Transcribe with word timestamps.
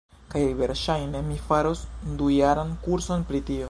kaj 0.33 0.39
verŝajne 0.61 1.21
mi 1.29 1.39
faros 1.51 1.85
dujaran 2.23 2.77
kurson 2.89 3.31
pri 3.33 3.47
tio. 3.51 3.59